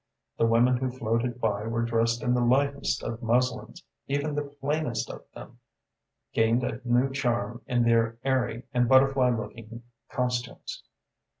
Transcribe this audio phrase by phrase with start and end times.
[0.39, 5.11] The women who floated by were dressed in the lightest of muslins; even the plainest
[5.11, 5.59] of them
[6.33, 10.81] gained a new charm in their airy and butterfly looking costumes.